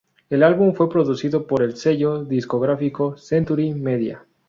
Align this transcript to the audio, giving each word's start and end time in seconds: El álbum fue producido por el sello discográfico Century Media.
El 0.31 0.41
álbum 0.41 0.73
fue 0.73 0.89
producido 0.89 1.45
por 1.45 1.61
el 1.61 1.75
sello 1.77 2.25
discográfico 2.25 3.17
Century 3.17 3.71
Media. 3.75 4.25